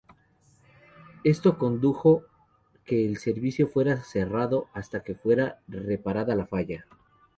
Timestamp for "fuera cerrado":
3.67-4.65